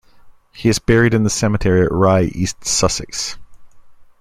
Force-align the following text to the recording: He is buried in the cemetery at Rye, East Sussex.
He 0.51 0.67
is 0.67 0.79
buried 0.79 1.13
in 1.13 1.21
the 1.23 1.29
cemetery 1.29 1.85
at 1.85 1.91
Rye, 1.91 2.23
East 2.33 2.65
Sussex. 2.65 3.37